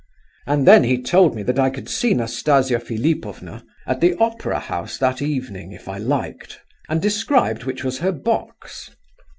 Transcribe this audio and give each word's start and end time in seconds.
And 0.47 0.67
then 0.67 0.83
he 0.83 0.99
told 0.99 1.35
me 1.35 1.43
that 1.43 1.59
I 1.59 1.69
could 1.69 1.87
see 1.87 2.15
Nastasia 2.15 2.79
Philipovna 2.79 3.63
at 3.85 4.01
the 4.01 4.15
opera 4.15 4.59
house 4.59 4.97
that 4.97 5.21
evening, 5.21 5.73
if 5.73 5.87
I 5.87 5.99
liked, 5.99 6.59
and 6.89 6.99
described 6.99 7.65
which 7.65 7.83
was 7.83 7.99
her 7.99 8.11
box. 8.11 8.89